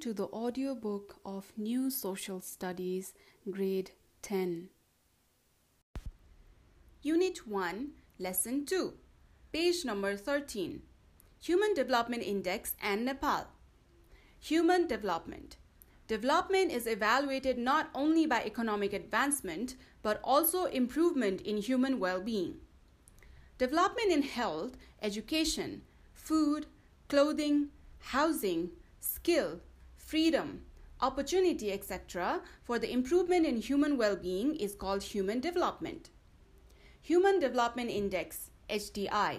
[0.00, 3.12] to the audiobook of New Social Studies,
[3.50, 3.90] Grade
[4.22, 4.70] 10.
[7.02, 8.94] Unit 1, Lesson 2,
[9.52, 10.80] page number 13
[11.42, 13.48] Human Development Index and Nepal.
[14.38, 15.58] Human Development.
[16.08, 22.56] Development is evaluated not only by economic advancement but also improvement in human well being.
[23.58, 25.82] Development in health, education,
[26.14, 26.64] food,
[27.08, 29.60] clothing, housing, skill,
[30.10, 30.60] freedom,
[31.00, 36.10] opportunity, etc., for the improvement in human well being is called human development.
[37.00, 39.38] Human Development Index, HDI.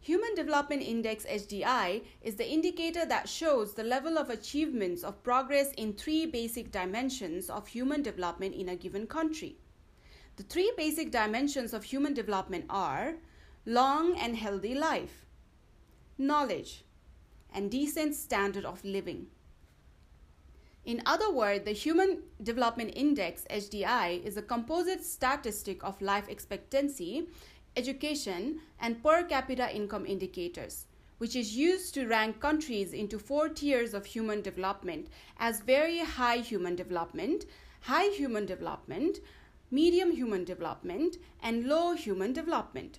[0.00, 5.70] Human Development Index HDI is the indicator that shows the level of achievements of progress
[5.72, 9.58] in three basic dimensions of human development in a given country.
[10.36, 13.16] The three basic dimensions of human development are
[13.66, 15.26] long and healthy life,
[16.16, 16.82] knowledge,
[17.54, 19.26] and decent standard of living.
[20.84, 27.28] In other words, the Human Development Index HDI is a composite statistic of life expectancy,
[27.76, 30.86] education, and per capita income indicators,
[31.18, 35.06] which is used to rank countries into four tiers of human development
[35.38, 37.44] as very high human development,
[37.82, 39.20] high human development,
[39.70, 42.98] medium human development, and low human development.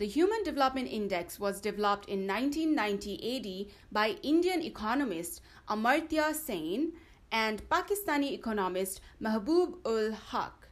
[0.00, 6.94] The Human Development Index was developed in 1990 AD by Indian economist Amartya Sen
[7.30, 10.68] and Pakistani economist Mahbub ul Haq.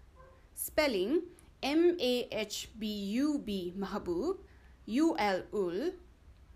[0.55, 1.25] Spelling
[1.62, 4.39] M A H B U B Mahbub,
[4.87, 5.93] U L ul,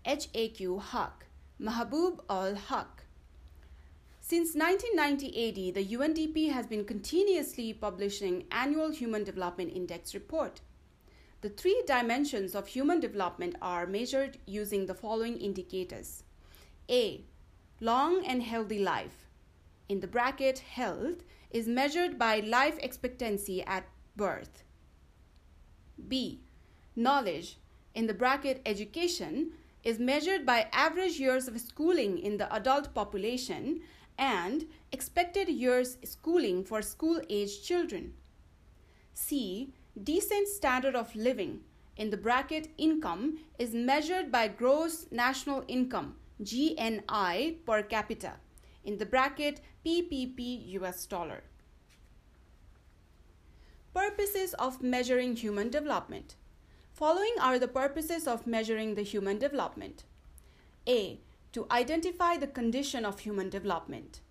[0.03, 1.27] H A Q Haq,
[1.61, 3.05] Mahbub ul Haq.
[4.19, 10.61] Since 1990 AD, the UNDP has been continuously publishing annual Human Development Index report.
[11.43, 16.23] The three dimensions of human development are measured using the following indicators.
[16.89, 17.25] A.
[17.81, 19.27] Long and healthy life.
[19.89, 24.63] In the bracket health is measured by life expectancy at birth.
[26.07, 26.39] B.
[26.95, 27.57] Knowledge
[27.93, 29.51] in the bracket education
[29.83, 33.81] is measured by average years of schooling in the adult population
[34.17, 38.13] and expected years schooling for school aged children.
[39.13, 41.59] C decent standard of living
[41.97, 48.33] in the bracket income is measured by gross national income GNI per capita
[48.83, 51.43] in the bracket PPP US dollar.
[53.93, 56.35] Purposes of measuring human development.
[56.91, 60.05] Following are the purposes of measuring the human development.
[60.87, 61.19] A.
[61.51, 64.21] To identify the condition of human development.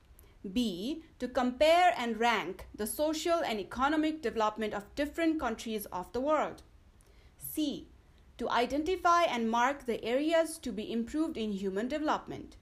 [0.50, 1.04] B.
[1.20, 6.62] To compare and rank the social and economic development of different countries of the world.
[7.36, 7.88] C.
[8.38, 12.56] To identify and mark the areas to be improved in human development.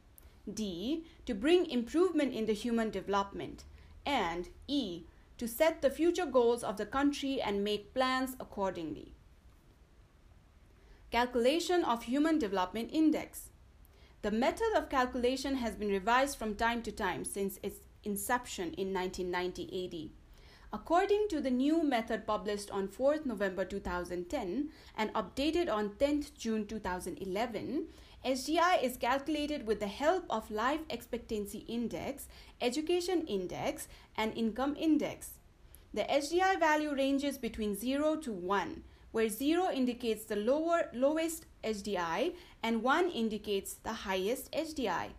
[0.53, 1.05] D.
[1.27, 3.65] To bring improvement in the human development.
[4.05, 5.05] And E.
[5.39, 9.13] To set the future goals of the country and make plans accordingly.
[11.11, 13.50] Calculation of Human Development Index.
[14.23, 18.93] The method of calculation has been revised from time to time since its inception in
[18.93, 20.11] 1990 AD.
[20.79, 26.67] According to the new method published on 4th November 2010 and updated on 10th June
[26.67, 27.87] 2011,
[28.23, 32.29] HDI is calculated with the help of Life Expectancy Index,
[32.61, 33.89] Education Index,
[34.19, 35.39] and Income Index.
[35.95, 42.35] The HDI value ranges between 0 to 1, where 0 indicates the lower lowest HDI
[42.63, 45.11] and 1 indicates the highest HDI.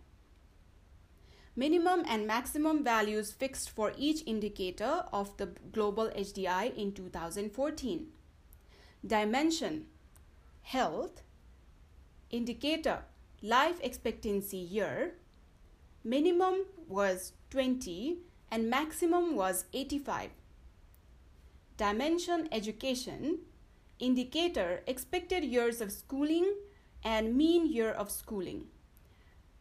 [1.54, 8.06] Minimum and maximum values fixed for each indicator of the global HDI in 2014.
[9.06, 9.86] Dimension
[10.62, 11.22] Health
[12.30, 13.04] Indicator
[13.42, 15.14] Life expectancy year
[16.04, 18.18] Minimum was 20
[18.50, 20.30] and maximum was 85.
[21.76, 23.40] Dimension Education
[24.02, 26.52] indicator expected years of schooling
[27.04, 28.64] and mean year of schooling.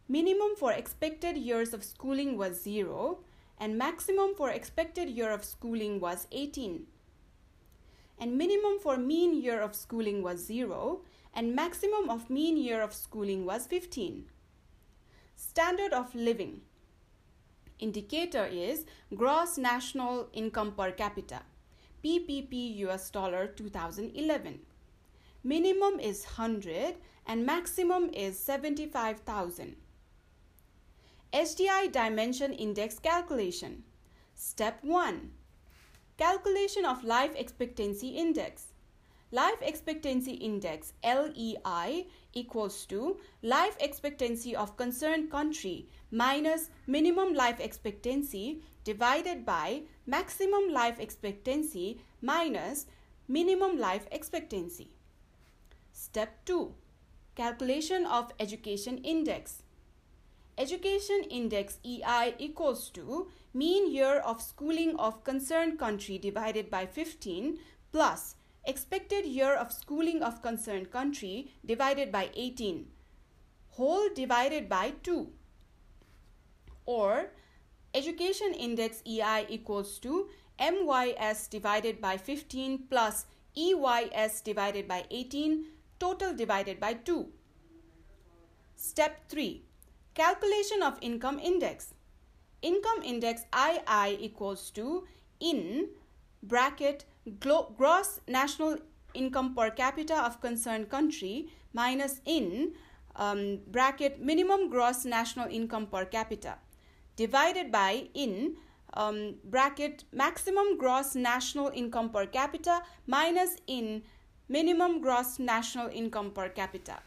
[0.08, 3.20] Minimum for expected years of schooling was 0
[3.60, 6.88] and maximum for expected year of schooling was 18.
[8.18, 11.02] And minimum for mean year of schooling was 0
[11.36, 14.26] and maximum of mean year of schooling was 15.
[15.36, 16.62] Standard of living
[17.78, 18.86] indicator is
[19.16, 21.42] gross national income per capita.
[22.04, 24.60] PPP US dollar 2011.
[25.44, 26.96] Minimum is 100
[27.28, 29.76] and maximum is 75,000.
[31.34, 33.84] HDI Dimension Index Calculation.
[34.36, 35.32] Step 1.
[36.18, 38.72] Calculation of Life Expectancy Index.
[39.34, 48.62] life expectancy index LEI equals to life expectancy of concerned country minus minimum life expectancy
[48.84, 52.88] divided by maximum life expectancy minus
[53.28, 54.90] minimum life expectancy.
[55.92, 56.74] Step 2.
[57.36, 59.64] Calculation of education index.
[60.58, 67.58] Education index EI equals to mean year of schooling of concerned country divided by 15
[67.92, 72.86] plus expected year of schooling of concerned country divided by 18
[73.72, 75.30] whole divided by 2
[76.86, 77.32] or
[77.94, 80.30] education index EI equals to
[80.60, 83.26] MYS divided by 15 plus
[83.58, 85.66] EYS divided by 18
[86.00, 87.28] total divided by 2.
[88.76, 89.64] Step 3.
[90.14, 91.94] Calculation of income index.
[92.62, 95.08] Income index II equals to
[95.40, 95.90] in
[96.44, 97.06] bracket
[97.40, 98.78] gross national
[99.14, 102.74] income per capita of concerned country minus in
[103.16, 106.58] um, bracket minimum gross national income per capita
[107.22, 108.56] divided by in
[108.94, 114.02] um, bracket maximum gross national income per capita minus in
[114.50, 116.98] minimum gross national income per capita.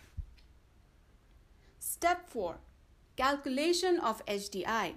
[1.81, 2.57] Step 4.
[3.17, 4.95] Calculation of HDI.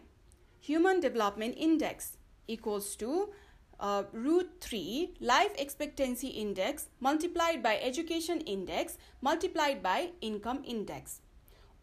[0.61, 2.17] Human Development Index
[2.47, 3.29] equals to
[3.79, 11.21] uh, root 3 life expectancy index multiplied by education index multiplied by income index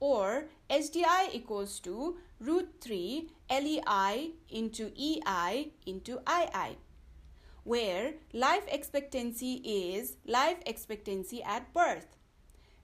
[0.00, 6.76] or SDI equals to root 3 LEI into EI into II
[7.64, 12.16] where life expectancy is life expectancy at birth.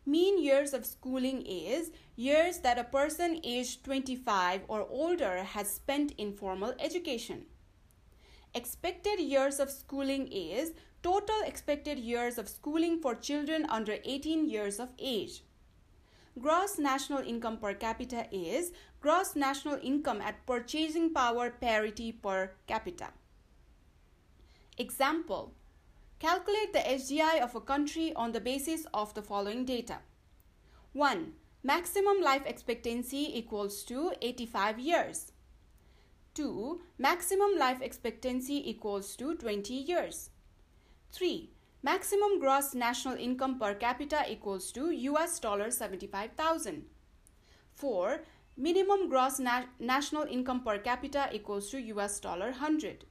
[0.07, 6.13] Mean years of schooling is years that a person aged 25 or older has spent
[6.17, 7.45] in formal education.
[8.55, 10.73] Expected years of schooling is
[11.03, 15.45] total expected years of schooling for children under 18 years of age.
[16.39, 23.09] Gross national income per capita is gross national income at purchasing power parity per capita.
[24.79, 25.53] Example
[26.21, 29.99] Calculate the HDI of a country on the basis of the following data
[30.93, 31.33] 1.
[31.63, 35.33] Maximum life expectancy equals to 85 years.
[36.35, 36.81] 2.
[36.97, 40.31] Maximum life expectancy equals to 20 years.
[41.13, 41.51] 3.
[41.83, 46.85] Maximum gross national income per capita equals to US dollar 75,000.
[47.75, 48.21] 4.
[48.59, 53.07] Minimum gross na national income per capita equals to US dollar 100.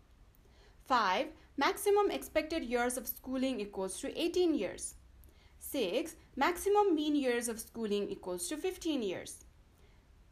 [0.85, 1.27] 5.
[1.57, 4.93] Maximum expected years of schooling equals to 18 years.
[5.57, 6.15] 6.
[6.35, 9.45] Maximum mean years of schooling equals to 15 years.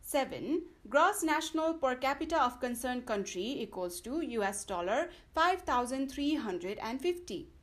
[0.04, 0.62] 7.
[0.88, 7.57] Gross national per capita of concerned country equals to US dollar 5350.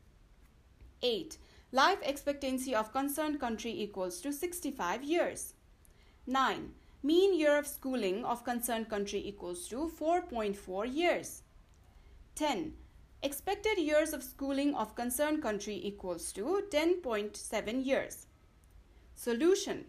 [1.02, 1.38] 8.
[1.73, 5.55] Life expectancy of concerned country equals to 65 years.
[6.26, 6.73] 9.
[7.02, 11.43] Mean year of schooling of concerned country equals to 4.4 years.
[12.35, 12.75] 10.
[13.23, 18.26] Expected years of schooling of concerned country equals to 10.7 years.
[19.14, 19.87] Solution.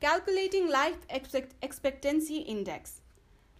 [0.00, 3.00] Calculating life expect expectancy index.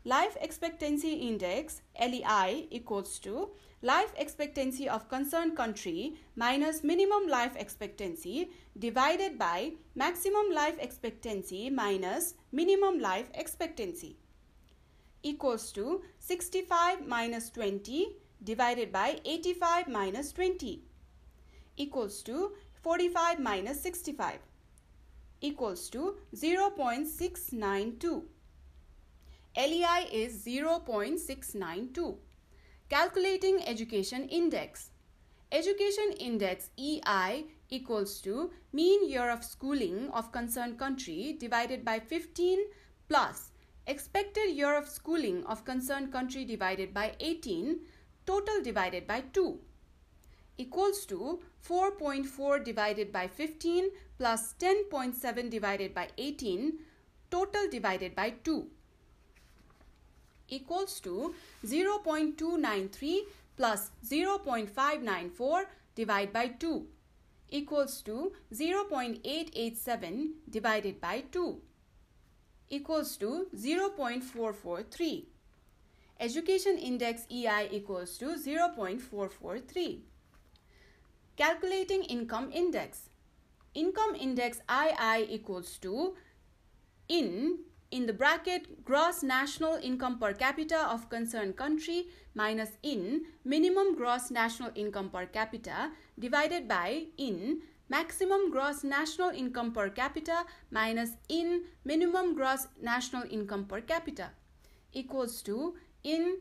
[0.06, 3.50] Life expectancy index LEI equals to
[3.82, 12.34] life expectancy of concerned country minus minimum life expectancy divided by maximum life expectancy minus
[12.52, 14.16] minimum life expectancy
[15.24, 18.06] equals to 65 minus 20
[18.44, 20.84] divided by 85 minus 20
[21.76, 24.38] equals to 45 minus 65
[25.40, 28.22] equals to 0.692.
[29.58, 32.18] LEI is 0.692.
[32.90, 34.90] Calculating Education Index.
[35.50, 42.66] Education Index EI equals to mean year of schooling of concerned country divided by 15
[43.08, 43.52] plus
[43.86, 47.80] expected year of schooling of concerned country divided by 18
[48.26, 49.58] total divided by 2
[50.58, 56.78] equals to 4.4 divided by 15 plus 10.7 divided by 18
[57.30, 58.66] total divided by 2
[60.48, 61.34] equals to
[61.64, 63.20] 0.293
[63.56, 66.86] plus 0.594 divided by 2
[67.50, 71.60] equals to 0.887 divided by 2
[72.68, 75.24] equals to 0.443.
[76.18, 80.00] Education Index EI equals to 0.443.
[81.36, 83.10] Calculating Income Index.
[83.74, 86.14] Income Index II equals to
[87.08, 87.58] in
[87.96, 93.22] in the bracket gross national income per capita of concerned country minus in
[93.52, 95.90] minimum gross national income per capita
[96.24, 97.38] divided by in
[97.88, 104.28] maximum gross national income per capita minus in minimum gross national income per capita
[104.92, 105.74] equals to
[106.04, 106.36] in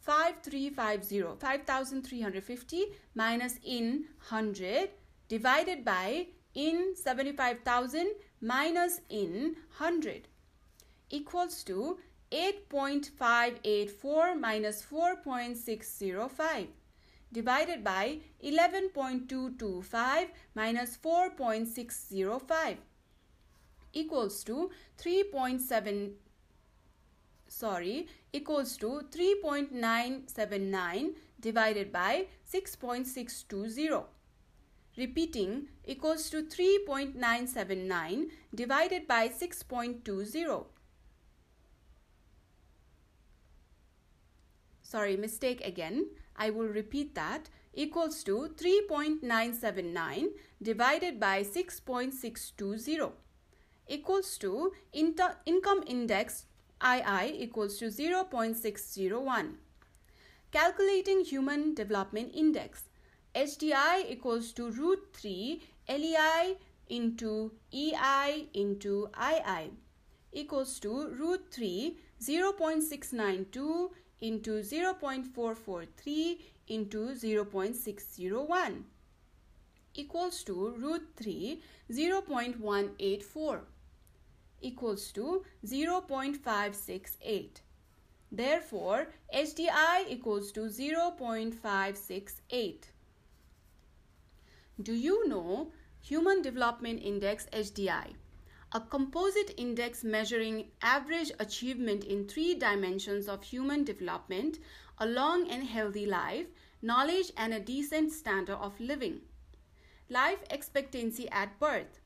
[0.00, 4.88] 5350 5350 minus in 100
[5.28, 10.28] divided by in 75000 minus in 100
[11.10, 11.98] equals to
[12.32, 16.66] 8.584 minus 4.605
[17.32, 22.76] divided by 11.225 minus 4.605
[23.92, 26.12] equals to 3.7
[27.48, 34.04] sorry equals to 3.979 divided by 6.620
[34.96, 40.75] repeating equals to 3.979 divided by 6.20
[44.96, 46.06] sorry mistake again.
[46.36, 47.50] I will repeat that.
[47.74, 50.28] Equals to 3.979
[50.62, 53.12] divided by 6.620
[53.88, 56.46] equals to income index
[56.82, 59.52] II equals to 0.601.
[60.50, 62.84] Calculating Human Development Index.
[63.34, 66.56] HDI equals to root 3 LEI
[66.88, 69.72] into EI into II
[70.32, 78.82] equals to root 3 0.692 into 0.443 into 0.601
[79.94, 83.60] equals to root 3 0.184
[84.60, 87.60] equals to 0.568.
[88.32, 92.76] Therefore, HDI equals to 0.568.
[94.82, 95.70] Do you know
[96.02, 98.14] Human Development Index HDI?
[98.72, 104.58] A composite index measuring average achievement in three dimensions of human development,
[104.98, 106.46] a long and healthy life,
[106.82, 109.20] knowledge, and a decent standard of living.
[110.08, 112.00] Life expectancy at birth.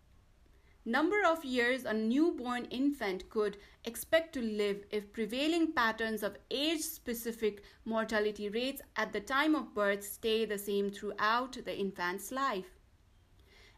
[0.84, 6.80] Number of years a newborn infant could expect to live if prevailing patterns of age
[6.80, 12.79] specific mortality rates at the time of birth stay the same throughout the infant's life.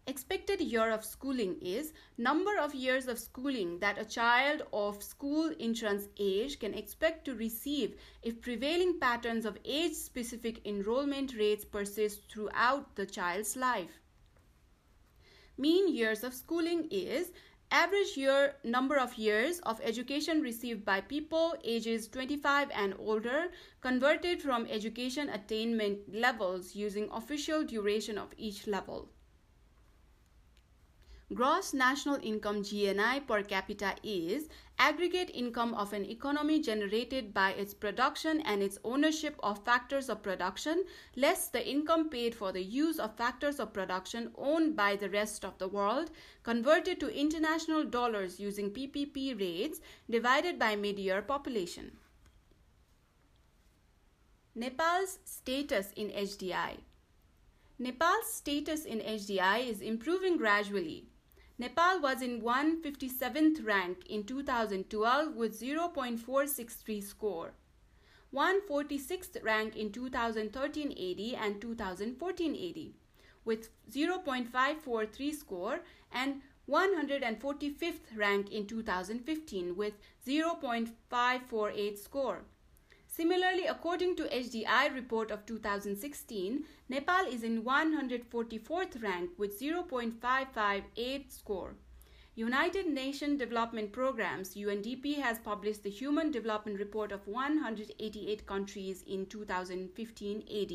[0.09, 5.55] Expected year of schooling is number of years of schooling that a child of school
[5.61, 12.29] entrance age can expect to receive if prevailing patterns of age specific enrollment rates persist
[12.29, 14.01] throughout the child's life.
[15.57, 17.31] Mean years of schooling is
[17.71, 24.43] average year number of years of education received by people ages 25 and older converted
[24.43, 29.09] from education attainment levels using official duration of each level.
[31.35, 34.49] Gross national income GNI per capita is
[34.79, 40.23] aggregate income of an economy generated by its production and its ownership of factors of
[40.23, 40.85] production
[41.17, 45.45] less the income paid for the use of factors of production owned by the rest
[45.45, 46.11] of the world
[46.43, 51.97] converted to international dollars using PPP rates divided by mid-year population.
[54.55, 56.79] Nepal's status in HDI
[57.79, 61.12] Nepal's status in HDI is improving gradually
[61.59, 67.53] Nepal was in 157th rank in 2012 with 0.463 score,
[68.35, 72.93] 146th rank in 2013 AD and 2014 AD
[73.45, 75.81] with 0.543 score
[76.11, 79.95] and 145th rank in 2015 with
[80.27, 82.45] 0.548 score.
[83.15, 91.75] Similarly, according to HDI report of 2016, Nepal is in 144th rank with 0.558 score.
[92.35, 99.27] United Nations Development Programs UNDP has published the Human Development Report of 188 countries in
[99.27, 100.73] 2015 AD.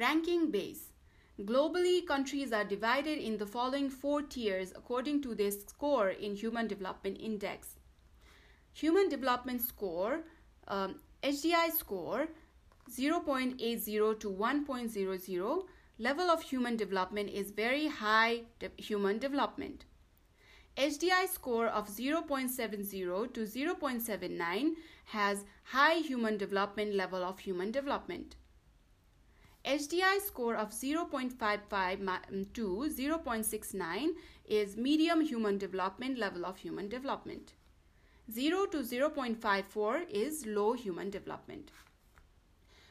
[0.00, 0.92] Ranking base
[1.40, 6.68] Globally, countries are divided in the following four tiers according to their score in Human
[6.68, 7.78] Development Index.
[8.74, 10.22] Human Development Score
[10.68, 12.28] um, HDI score
[12.90, 15.62] 0.80 to 1.00
[15.98, 19.84] level of human development is very high de human development.
[20.76, 24.70] HDI score of 0.70 to 0.79
[25.04, 28.36] has high human development level of human development.
[29.64, 34.08] HDI score of 0.55 to 0.69
[34.46, 37.52] is medium human development level of human development.
[38.32, 41.70] 0 to 0.54 is low human development.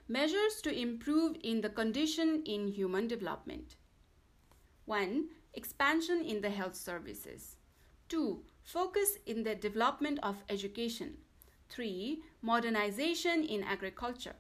[0.08, 3.76] Measures to improve in the condition in human development.
[4.86, 5.30] 1.
[5.56, 7.56] Expansion in the health services.
[8.10, 8.44] 2.
[8.62, 11.18] Focus in the development of education.
[11.70, 12.22] 3.
[12.44, 14.36] Modernization in agriculture.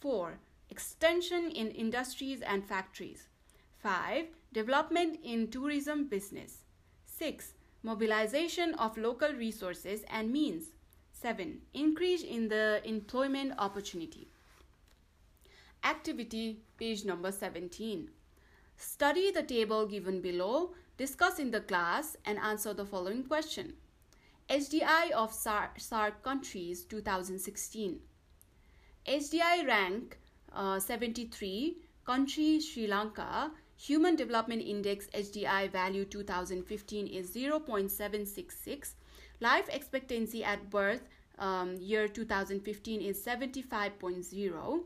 [0.00, 0.38] 4.
[0.70, 3.28] Extension in industries and factories.
[3.78, 4.26] 5.
[4.54, 6.62] Development in tourism business.
[7.04, 7.53] 6.
[7.84, 10.68] Mobilization of local resources and means.
[11.12, 11.60] 7.
[11.74, 14.26] Increase in the employment opportunity.
[15.84, 18.08] Activity, page number 17.
[18.78, 23.74] Study the table given below, discuss in the class, and answer the following question.
[24.48, 28.00] HDI of SAARC countries 2016.
[29.06, 30.18] HDI rank
[30.54, 31.76] uh, 73,
[32.06, 33.50] country Sri Lanka,
[33.86, 38.92] Human Development Index HDI value 2015 is 0.766.
[39.40, 41.02] Life expectancy at birth
[41.38, 44.80] um, year 2015 is 75.0.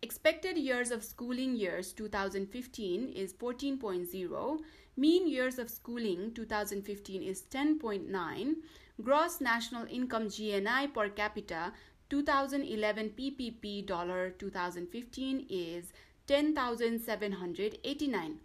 [0.00, 4.60] Expected years of schooling years 2015 is 14.0.
[4.96, 8.54] Mean years of schooling 2015 is 10.9.
[9.02, 11.72] Gross national income GNI per capita
[12.10, 15.92] 2011 PPP dollar 2015 is
[16.26, 18.40] 10,789.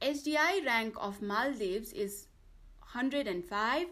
[0.00, 2.26] SDI rank of Maldives is
[2.92, 3.86] 105.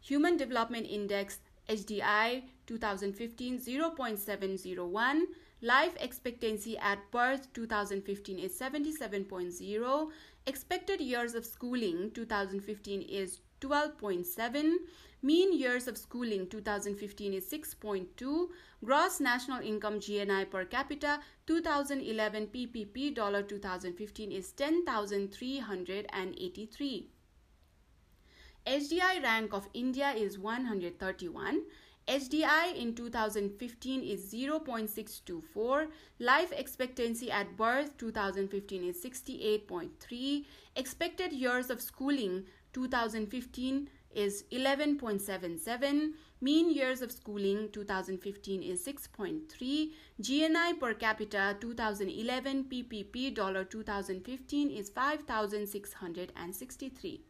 [0.00, 1.38] Human Development Index
[1.68, 5.22] HDI 2015 0.701.
[5.62, 10.10] Life expectancy at birth 2015 is 77.0.
[10.46, 14.74] Expected years of schooling 2015 is 12.7.
[15.22, 18.48] Mean years of schooling 2015 is 6.2.
[18.84, 27.08] Gross national income GNI per capita 2011 PPP dollar 2015 is 10,383.
[28.66, 31.62] HDI rank of India is 131.
[32.06, 35.88] HDI in 2015 is 0.624.
[36.18, 40.44] Life expectancy at birth 2015 is 68.3.
[40.76, 46.12] Expected years of schooling 2015 is 11.77.
[46.40, 49.92] Mean years of schooling 2015 is 6.3.
[50.20, 57.22] GNI per capita 2011 PPP dollar 2015 is 5663.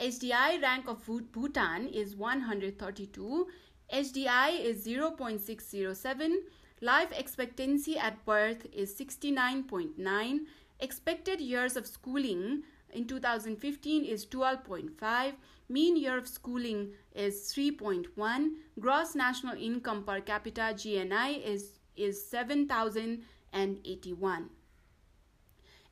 [0.00, 3.46] HDI rank of Bhutan is 132.
[3.92, 6.36] HDI is 0.607.
[6.80, 10.38] Life expectancy at birth is 69.9.
[10.80, 15.32] Expected years of schooling in 2015 is 12.5
[15.70, 24.50] mean year of schooling is 3.1 gross national income per capita gni is is 7081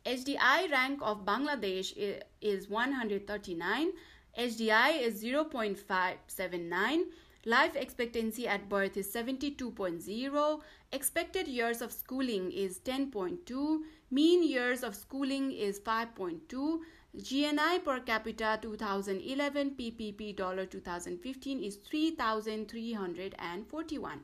[0.07, 1.93] HDI rank of Bangladesh
[2.41, 3.93] is 139
[4.39, 7.03] HDI is 0.579
[7.45, 10.61] life expectancy at birth is 72.0
[10.93, 16.81] expected years of schooling is 10.2 Mean years of schooling is 5.2.
[17.19, 24.23] GNI per capita 2011 PPP dollar 2015 is 3,341.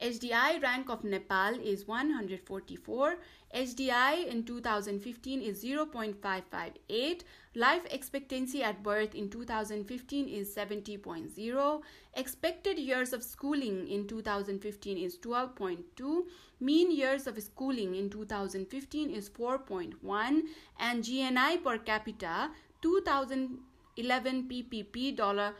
[0.00, 3.16] HDI rank of Nepal is 144.
[3.52, 7.22] HDI in 2015 is 0.558.
[7.56, 11.82] Life expectancy at birth in 2015 is 70.0.
[12.14, 16.26] Expected years of schooling in 2015 is 12.2.
[16.60, 20.42] Mean years of schooling in 2015 is 4.1.
[20.78, 22.50] And GNI per capita
[22.82, 25.54] 2011 PPP dollar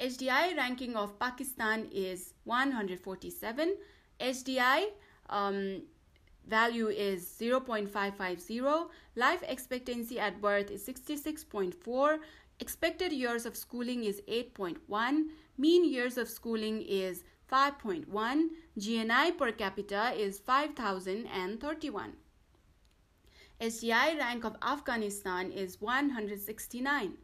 [0.00, 3.76] HDI ranking of Pakistan is 147.
[4.20, 4.84] HDI
[5.28, 5.82] um,
[6.46, 8.88] value is 0.550.
[9.16, 12.18] Life expectancy at birth is 66.4.
[12.60, 15.28] Expected years of schooling is 8.1.
[15.56, 18.48] Mean years of schooling is 5.1.
[18.78, 22.12] GNI per capita is 5,031.
[23.60, 27.14] HDI rank of Afghanistan is 169.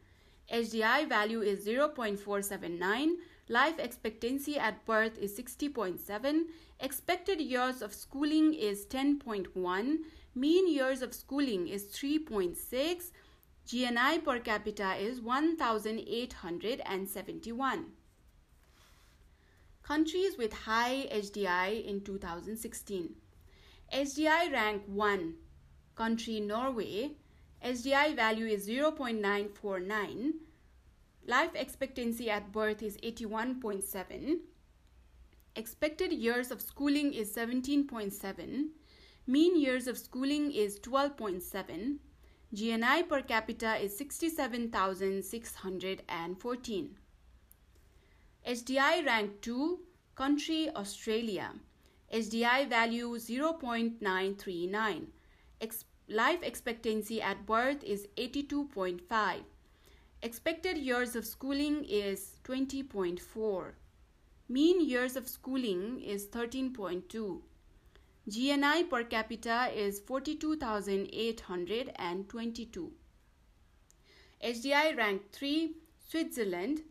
[0.51, 3.15] HDI value is 0.479.
[3.47, 6.43] Life expectancy at birth is 60.7.
[6.79, 9.97] Expected years of schooling is 10.1.
[10.33, 13.11] Mean years of schooling is 3.6.
[13.67, 17.85] GNI per capita is 1,871.
[19.81, 23.15] Countries with high HDI in 2016.
[23.91, 25.33] HDI rank 1
[25.95, 27.11] country Norway,
[27.63, 30.33] HDI value is 0.949.
[31.25, 34.39] Life expectancy at birth is 81.7.
[35.55, 38.67] Expected years of schooling is 17.7.
[39.25, 41.97] Mean years of schooling is 12.7.
[42.55, 46.97] GNI per capita is 67,614.
[48.47, 49.79] HDI rank 2,
[50.15, 51.51] country Australia.
[52.13, 55.07] HDI value 0.939.
[55.59, 59.41] Ex life expectancy at birth is 82.5.
[60.21, 63.73] Expected years of schooling is 20.4.
[64.47, 67.41] Mean years of schooling is 13.2.
[68.27, 72.91] GNI per capita is 42,822.
[74.43, 75.75] HDI rank 3,
[76.09, 76.81] Switzerland.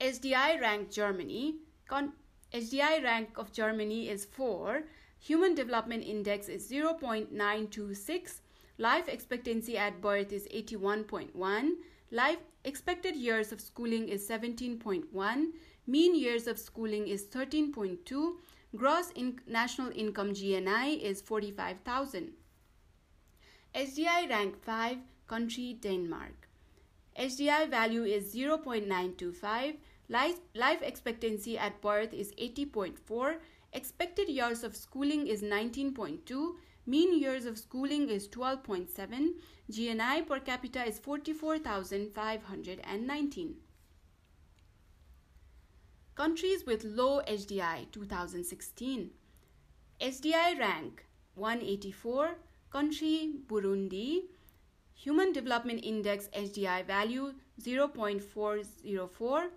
[0.00, 1.56] HDI rank Germany.
[1.86, 2.12] Con
[2.54, 4.84] HDI rank of Germany is 4.
[5.20, 8.40] Human Development Index is 0.926.
[8.78, 11.72] Life expectancy at birth is 81.1.
[12.10, 15.50] Life expected years of schooling is 17.1.
[15.86, 18.36] Mean years of schooling is 13.2.
[18.74, 22.32] Gross in national income GNI is 45,000.
[23.74, 26.48] SDI rank 5, country Denmark.
[27.18, 29.76] SDI value is 0.925.
[30.10, 33.36] Life, life expectancy at birth is 80.4.
[33.72, 36.56] Expected years of schooling is 19.2.
[36.84, 39.34] Mean years of schooling is 12.7.
[39.70, 43.54] GNI per capita is 44,519.
[46.16, 49.10] Countries with low HDI 2016.
[50.00, 52.36] HDI rank 184.
[52.70, 54.22] Country Burundi.
[54.94, 59.50] Human Development Index HDI value 0.404.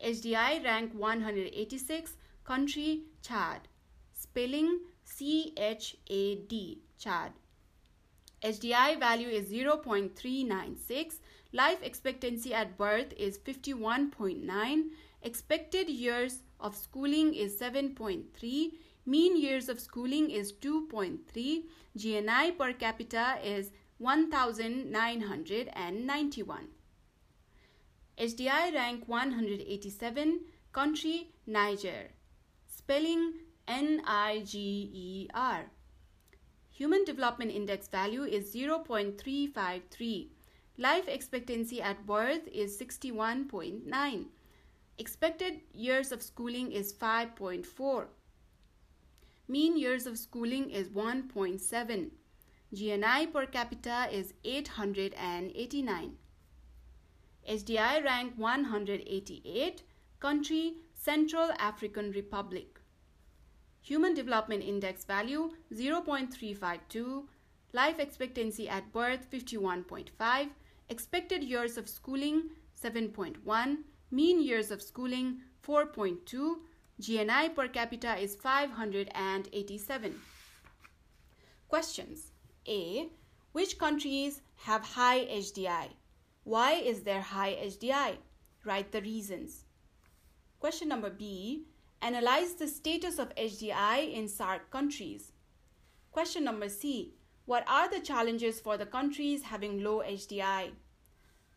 [0.05, 2.17] HDI rank 186.
[2.43, 3.67] Country Chad.
[4.37, 4.69] Spelling
[5.03, 6.77] C H A D.
[6.99, 7.31] Chad.
[8.43, 11.15] HDI value is 0.396.
[11.53, 14.89] Life expectancy at birth is 51.9.
[15.23, 18.73] Expected years of schooling is 7.3
[19.07, 21.63] Mean years of schooling is 2.3.
[21.97, 26.67] GNI per capita is 1991.
[28.19, 30.41] HDI rank 187.
[30.73, 32.11] Country Niger.
[32.67, 33.33] Spelling
[33.67, 35.65] N I G E R.
[36.69, 40.27] Human Development Index value is 0.353.
[40.77, 44.25] Life expectancy at birth is 61.9.
[44.99, 48.05] Expected years of schooling is 5.4.
[49.47, 52.11] Mean years of schooling is 1.7.
[52.73, 56.17] GNI per capita is 889.
[57.49, 59.83] HDI rank 188.
[60.19, 62.79] Country Central African Republic.
[63.87, 67.23] Human Development Index value 0.352.
[67.71, 70.49] Life expectancy at birth 51.5.
[70.89, 72.49] Expected years of schooling
[72.83, 73.77] 7.1.
[74.11, 76.57] Mean years of schooling 4.2.
[77.01, 80.19] GNI per capita is 587.
[81.69, 82.33] Questions
[82.67, 83.07] A.
[83.53, 85.91] Which countries have high HDI?
[86.43, 88.17] Why is there high HDI?
[88.65, 89.63] Write the reasons.
[90.59, 91.67] Question number B.
[92.01, 95.31] Analyze the status of HDI in SAARC countries.
[96.11, 97.15] Question number C.
[97.45, 100.71] What are the challenges for the countries having low HDI?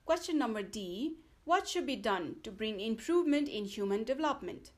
[0.07, 1.16] Question number D.
[1.44, 4.70] What should be done to bring improvement in human development?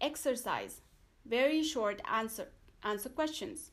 [0.00, 0.82] Exercise.
[1.24, 2.48] Very short answer.
[2.82, 3.70] Answer questions.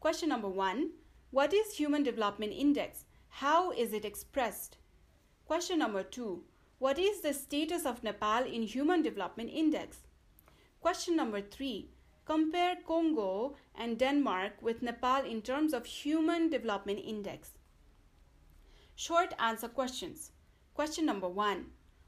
[0.00, 0.90] Question number one
[1.30, 3.04] What is Human Development Index?
[3.28, 4.76] How is it expressed?
[5.46, 6.44] Question number two
[6.80, 9.98] What is the status of Nepal in Human Development Index?
[10.80, 11.90] Question number three
[12.24, 17.52] Compare Congo and Denmark with Nepal in terms of Human Development Index.
[18.96, 20.32] Short answer questions.
[20.74, 21.66] Question number one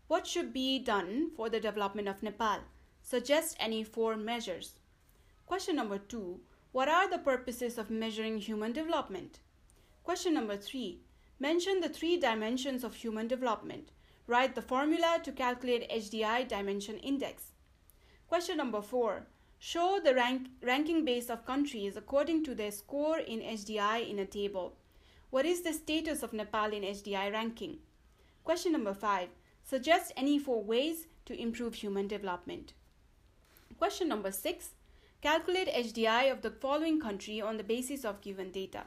[0.09, 2.59] What should be done for the development of Nepal?
[3.03, 4.81] Suggest any four measures.
[5.47, 6.41] Question number two
[6.73, 9.39] What are the purposes of measuring human development?
[10.03, 11.03] Question number three
[11.39, 13.93] Mention the three dimensions of human development.
[14.29, 17.53] Write the formula to calculate HDI dimension index.
[18.29, 19.27] Question number four
[19.59, 24.27] Show the rank, ranking base of countries according to their score in HDI in a
[24.27, 24.77] table.
[25.31, 27.79] What is the status of Nepal in HDI ranking?
[28.45, 29.29] Question number five
[29.63, 32.73] Suggest any four ways to improve human development.
[33.79, 34.71] Question number six
[35.23, 38.85] Calculate HDI of the following country on the basis of given data.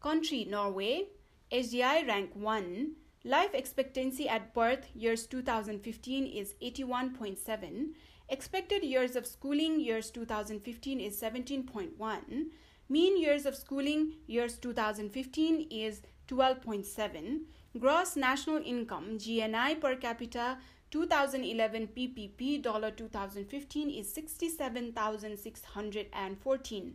[0.00, 1.08] Country Norway,
[1.50, 2.92] HDI rank 1,
[3.24, 7.94] life expectancy at birth years 2015 is 81.7,
[8.28, 12.50] expected years of schooling years 2015 is 17.1,
[12.90, 17.44] mean years of schooling years 2015 is 12.7,
[17.78, 20.58] gross national income GNI per capita
[20.90, 26.94] 2011 PPP dollar 2015 is 67,614.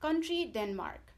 [0.00, 1.12] Country Denmark.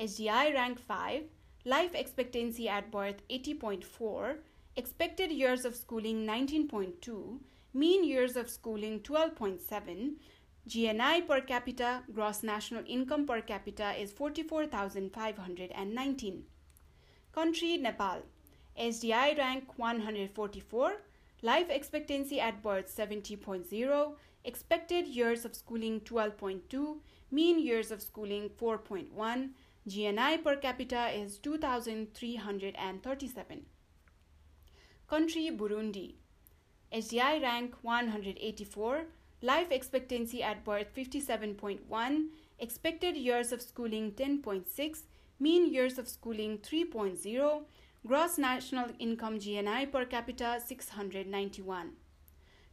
[0.00, 1.24] HDI rank 5,
[1.64, 4.38] life expectancy at birth 80.4,
[4.76, 7.38] expected years of schooling 19.2,
[7.72, 10.16] mean years of schooling 12.7,
[10.68, 16.44] GNI per capita, gross national income per capita is 44,519.
[17.32, 18.22] Country Nepal.
[18.78, 20.92] SDI rank 144,
[21.42, 26.96] life expectancy at birth 70.0, expected years of schooling 12.2,
[27.30, 29.50] mean years of schooling 4.1,
[29.88, 33.66] GNI per capita is 2,337.
[35.08, 36.14] Country Burundi.
[36.92, 39.06] HDI rank 184,
[39.40, 42.28] life expectancy at birth 57.1,
[42.60, 45.02] expected years of schooling 10.6,
[45.40, 47.64] mean years of schooling 3.0,
[48.04, 51.92] Gross national income GNI per capita 691.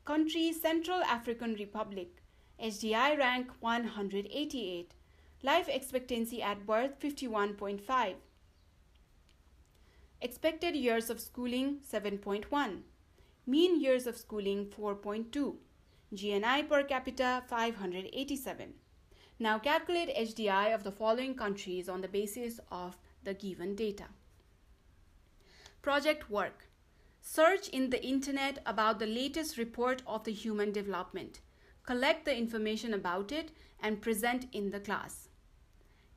[0.03, 2.23] Country Central African Republic.
[2.59, 4.95] HDI rank 188.
[5.41, 8.15] Life expectancy at birth 51.5.
[10.21, 12.81] Expected years of schooling 7.1.
[13.47, 15.55] Mean years of schooling 4.2.
[16.13, 18.73] GNI per capita 587.
[19.39, 24.07] Now calculate HDI of the following countries on the basis of the given data.
[25.81, 26.67] Project work.
[27.21, 31.39] Search in the internet about the latest report of the human development.
[31.85, 35.28] Collect the information about it and present in the class.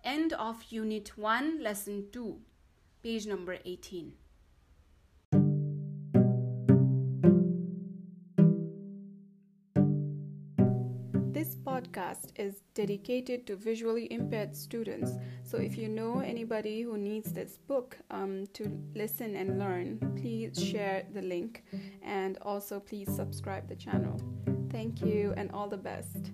[0.05, 2.37] End of Unit 1, Lesson 2,
[3.05, 4.13] page number 18.
[11.31, 15.13] This podcast is dedicated to visually impaired students.
[15.45, 20.61] So if you know anybody who needs this book um, to listen and learn, please
[20.61, 21.63] share the link
[22.03, 24.21] and also please subscribe the channel.
[24.71, 26.33] Thank you and all the best.